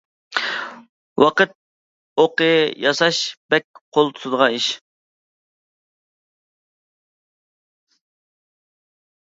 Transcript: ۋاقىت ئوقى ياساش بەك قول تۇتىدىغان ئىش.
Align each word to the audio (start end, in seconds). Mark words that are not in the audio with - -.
ۋاقىت 1.23 1.51
ئوقى 2.23 2.47
ياساش 2.85 3.19
بەك 3.55 3.81
قول 3.99 4.09
تۇتىدىغان 4.17 4.57
ئىش. 4.57 4.71